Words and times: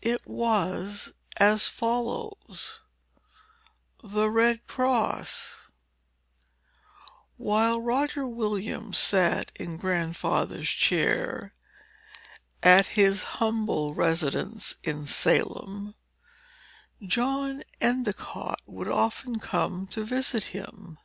It 0.00 0.26
was 0.26 1.12
as 1.36 1.66
follows: 1.66 2.80
THE 4.02 4.30
RED 4.30 4.66
CROSS 4.66 5.56
While 7.36 7.82
Roger 7.82 8.26
Williams 8.26 8.96
sat 8.96 9.52
in 9.54 9.76
Grandfather's 9.76 10.70
chair, 10.70 11.52
at 12.62 12.86
his 12.96 13.24
humble 13.44 13.92
residence 13.92 14.76
in 14.82 15.04
Salem, 15.04 15.94
John 17.06 17.62
Endicott 17.78 18.62
would 18.64 18.88
often 18.88 19.38
come 19.38 19.86
to 19.88 20.02
visit 20.02 20.44
him. 20.44 20.96